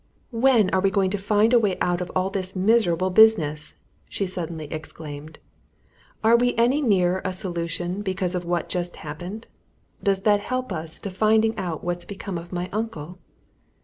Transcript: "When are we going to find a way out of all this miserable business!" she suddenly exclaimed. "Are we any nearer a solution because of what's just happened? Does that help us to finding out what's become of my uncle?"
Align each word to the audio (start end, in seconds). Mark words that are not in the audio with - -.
"When 0.31 0.71
are 0.71 0.79
we 0.79 0.89
going 0.89 1.11
to 1.11 1.19
find 1.19 1.53
a 1.53 1.59
way 1.59 1.77
out 1.79 2.01
of 2.01 2.11
all 2.15 2.31
this 2.31 2.55
miserable 2.55 3.11
business!" 3.11 3.75
she 4.09 4.25
suddenly 4.25 4.65
exclaimed. 4.73 5.37
"Are 6.23 6.35
we 6.35 6.55
any 6.55 6.81
nearer 6.81 7.21
a 7.23 7.31
solution 7.31 8.01
because 8.01 8.33
of 8.33 8.43
what's 8.43 8.73
just 8.73 8.95
happened? 8.95 9.45
Does 10.01 10.21
that 10.23 10.39
help 10.39 10.73
us 10.73 10.97
to 10.97 11.11
finding 11.11 11.55
out 11.55 11.83
what's 11.83 12.05
become 12.05 12.39
of 12.39 12.51
my 12.51 12.67
uncle?" 12.73 13.19